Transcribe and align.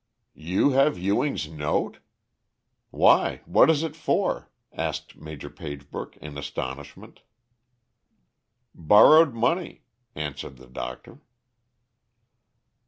"You 0.33 0.71
have 0.71 0.97
Ewing's 0.97 1.47
note? 1.47 1.99
Why, 2.89 3.41
what 3.45 3.69
is 3.69 3.83
it 3.83 3.95
for?" 3.95 4.49
asked 4.73 5.15
Major 5.15 5.47
Pagebrook 5.51 6.17
in 6.17 6.39
astonishment. 6.39 7.19
"Borrowed 8.73 9.35
money," 9.35 9.83
answered 10.15 10.57
the 10.57 10.65
doctor. 10.65 11.19